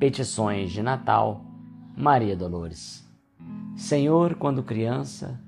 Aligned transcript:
Petições 0.00 0.72
de 0.72 0.82
Natal, 0.82 1.44
Maria 1.94 2.34
Dolores. 2.34 3.06
Senhor, 3.76 4.34
quando 4.34 4.62
criança, 4.62 5.38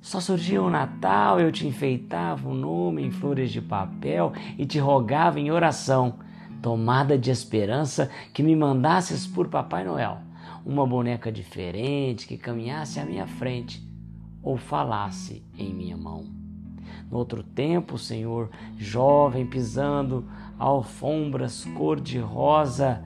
só 0.00 0.18
surgia 0.18 0.60
o 0.60 0.68
Natal, 0.68 1.38
eu 1.38 1.52
te 1.52 1.68
enfeitava 1.68 2.48
o 2.48 2.54
nome 2.54 3.04
em 3.04 3.12
flores 3.12 3.52
de 3.52 3.62
papel 3.62 4.32
e 4.58 4.66
te 4.66 4.80
rogava 4.80 5.38
em 5.38 5.52
oração, 5.52 6.18
tomada 6.60 7.16
de 7.16 7.30
esperança, 7.30 8.10
que 8.34 8.42
me 8.42 8.56
mandasses 8.56 9.24
por 9.24 9.46
Papai 9.46 9.84
Noel 9.84 10.18
uma 10.64 10.84
boneca 10.84 11.30
diferente 11.30 12.26
que 12.26 12.36
caminhasse 12.36 12.98
à 12.98 13.04
minha 13.04 13.28
frente 13.28 13.88
ou 14.42 14.56
falasse 14.56 15.44
em 15.56 15.72
minha 15.72 15.96
mão. 15.96 16.24
No 17.08 17.18
outro 17.18 17.44
tempo, 17.44 17.96
Senhor, 17.96 18.50
jovem 18.76 19.46
pisando 19.46 20.28
alfombras 20.58 21.64
cor-de-rosa, 21.66 23.04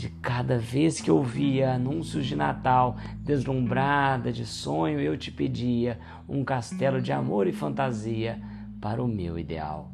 de 0.00 0.08
cada 0.08 0.56
vez 0.56 0.98
que 0.98 1.10
ouvia 1.10 1.74
anúncios 1.74 2.24
de 2.24 2.34
Natal, 2.34 2.96
deslumbrada 3.18 4.32
de 4.32 4.46
sonho, 4.46 4.98
eu 4.98 5.14
te 5.14 5.30
pedia 5.30 5.98
um 6.26 6.42
castelo 6.42 7.02
de 7.02 7.12
amor 7.12 7.46
e 7.46 7.52
fantasia 7.52 8.40
para 8.80 9.02
o 9.02 9.06
meu 9.06 9.38
ideal. 9.38 9.92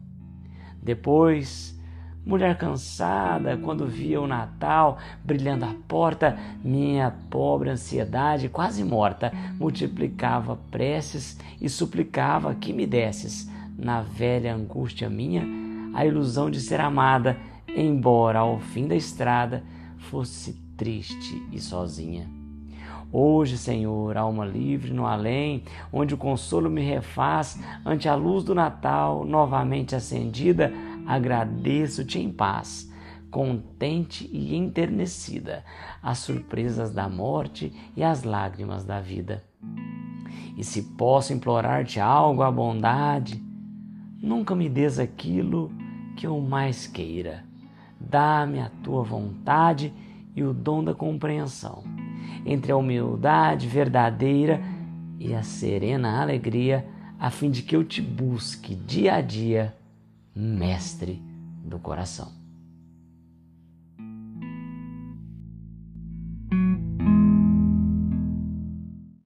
Depois, 0.80 1.76
mulher 2.24 2.56
cansada, 2.56 3.56
quando 3.56 3.84
via 3.84 4.20
o 4.20 4.28
Natal 4.28 4.98
brilhando 5.24 5.64
à 5.64 5.74
porta, 5.88 6.38
minha 6.62 7.12
pobre 7.28 7.70
ansiedade, 7.70 8.48
quase 8.48 8.84
morta, 8.84 9.32
multiplicava 9.58 10.56
preces 10.70 11.36
e 11.60 11.68
suplicava 11.68 12.54
que 12.54 12.72
me 12.72 12.86
desses, 12.86 13.50
na 13.76 14.02
velha 14.02 14.54
angústia 14.54 15.10
minha, 15.10 15.44
a 15.92 16.06
ilusão 16.06 16.48
de 16.48 16.60
ser 16.60 16.80
amada, 16.80 17.36
embora 17.66 18.38
ao 18.38 18.60
fim 18.60 18.86
da 18.86 18.94
estrada 18.94 19.64
fosse 19.98 20.54
triste 20.76 21.42
e 21.52 21.60
sozinha. 21.60 22.28
Hoje, 23.12 23.56
Senhor, 23.56 24.16
alma 24.16 24.44
livre 24.44 24.92
no 24.92 25.06
além, 25.06 25.62
onde 25.92 26.14
o 26.14 26.18
consolo 26.18 26.68
me 26.68 26.82
refaz, 26.82 27.58
ante 27.84 28.08
a 28.08 28.14
luz 28.14 28.44
do 28.44 28.54
Natal 28.54 29.24
novamente 29.24 29.94
acendida, 29.94 30.72
agradeço-te 31.06 32.18
em 32.18 32.30
paz, 32.30 32.92
contente 33.30 34.28
e 34.32 34.56
enternecida, 34.56 35.64
as 36.02 36.18
surpresas 36.18 36.90
da 36.90 37.08
morte 37.08 37.72
e 37.96 38.02
as 38.02 38.24
lágrimas 38.24 38.84
da 38.84 39.00
vida. 39.00 39.44
E 40.56 40.64
se 40.64 40.82
posso 40.82 41.32
implorar-te 41.32 42.00
algo 42.00 42.42
à 42.42 42.50
bondade, 42.50 43.42
nunca 44.20 44.54
me 44.54 44.68
des 44.68 44.98
aquilo 44.98 45.70
que 46.16 46.26
eu 46.26 46.40
mais 46.40 46.86
queira 46.86 47.44
Dá-me 47.98 48.60
a 48.60 48.70
tua 48.82 49.02
vontade 49.02 49.92
e 50.34 50.42
o 50.42 50.52
dom 50.52 50.84
da 50.84 50.94
compreensão, 50.94 51.82
entre 52.44 52.70
a 52.70 52.76
humildade 52.76 53.66
verdadeira 53.66 54.60
e 55.18 55.34
a 55.34 55.42
serena 55.42 56.20
alegria, 56.20 56.86
a 57.18 57.30
fim 57.30 57.50
de 57.50 57.62
que 57.62 57.74
eu 57.74 57.82
te 57.82 58.02
busque 58.02 58.74
dia 58.74 59.14
a 59.14 59.20
dia, 59.20 59.74
mestre 60.34 61.22
do 61.64 61.78
coração. 61.78 62.45